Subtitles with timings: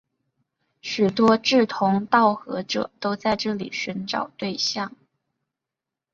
[0.81, 4.95] 许多志同道合者都在这里寻找对象。